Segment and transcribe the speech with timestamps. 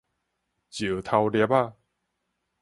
[0.71, 1.73] 石頭粒仔